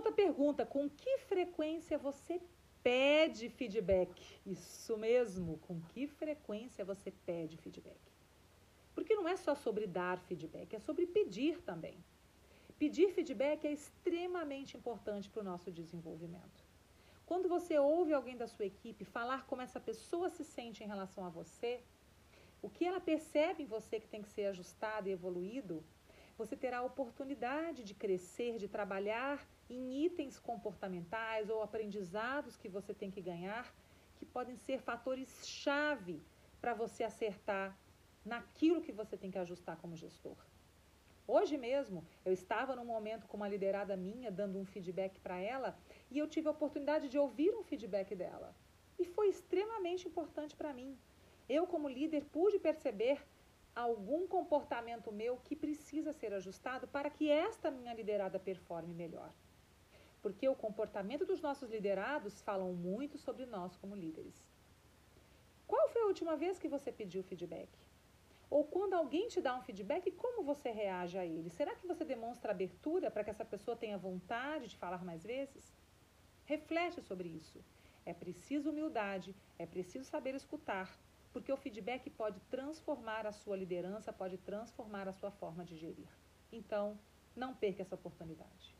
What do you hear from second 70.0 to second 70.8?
como você